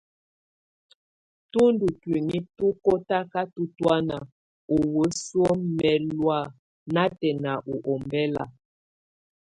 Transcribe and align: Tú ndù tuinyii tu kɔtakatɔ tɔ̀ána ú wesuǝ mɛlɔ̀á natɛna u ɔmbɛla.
Tú 1.51 1.61
ndù 1.73 1.87
tuinyii 2.01 2.45
tu 2.57 2.67
kɔtakatɔ 2.85 3.61
tɔ̀ána 3.77 4.17
ú 4.75 4.77
wesuǝ 4.95 5.47
mɛlɔ̀á 5.77 6.39
natɛna 6.93 7.51
u 7.71 7.73
ɔmbɛla. 7.93 8.43